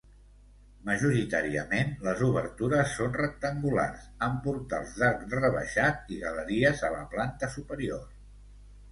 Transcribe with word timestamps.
Majoritàriament, 0.85 1.91
les 2.05 2.23
obertures 2.27 2.95
són 3.01 3.11
rectangulars, 3.17 4.07
amb 4.27 4.39
portals 4.47 4.95
d'arc 5.01 5.27
rebaixat 5.41 6.09
i 6.15 6.17
galeries 6.23 6.81
a 6.87 6.91
la 6.95 7.03
planta 7.13 7.51
superior. 7.57 8.09